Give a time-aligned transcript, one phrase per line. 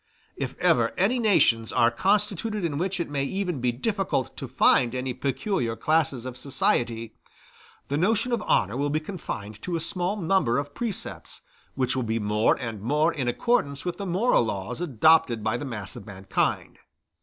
[0.35, 4.95] If ever any nations are constituted in which it may even be difficult to find
[4.95, 7.13] any peculiar classes of society,
[7.87, 11.43] the notion of honor will be confined to a small number of precepts,
[11.75, 15.65] which will be more and more in accordance with the moral laws adopted by the
[15.65, 16.79] mass of mankind.